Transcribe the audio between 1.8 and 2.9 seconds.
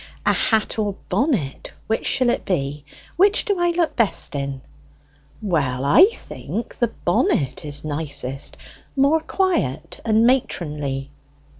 which shall it be?